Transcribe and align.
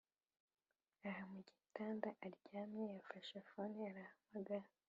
aha 1.07 1.23
mugitanda 1.31 2.09
aryamye 2.25 2.83
yafashe 2.93 3.35
fone 3.49 3.77
arahamagara 3.91 4.67